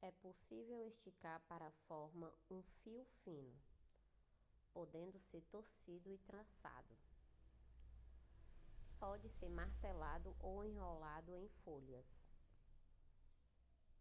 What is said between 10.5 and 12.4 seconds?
enrolado em folhas